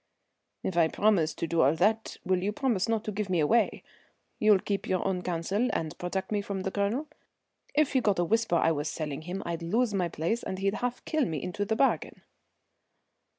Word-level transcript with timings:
"If 0.63 0.77
I 0.77 0.87
promise 0.87 1.35
to 1.35 1.45
do 1.45 1.61
all 1.61 1.75
that 1.75 2.17
will 2.25 2.41
you 2.41 2.51
promise 2.51 2.89
not 2.89 3.03
to 3.03 3.11
give 3.11 3.29
me 3.29 3.39
away? 3.39 3.83
You'll 4.39 4.57
keep 4.57 4.87
your 4.87 5.07
own 5.07 5.21
counsel 5.21 5.69
and 5.73 5.95
protect 5.99 6.31
me 6.31 6.41
from 6.41 6.61
the 6.61 6.71
Colonel? 6.71 7.05
If 7.75 7.93
he 7.93 8.01
got 8.01 8.17
a 8.17 8.23
whisper 8.23 8.55
I 8.55 8.71
was 8.71 8.89
selling 8.89 9.21
him 9.21 9.43
I'd 9.45 9.61
lose 9.61 9.93
my 9.93 10.09
place 10.09 10.41
and 10.41 10.57
he'd 10.57 10.73
half 10.81 11.05
kill 11.05 11.25
me 11.25 11.39
into 11.43 11.65
the 11.65 11.75
bargain." 11.75 12.23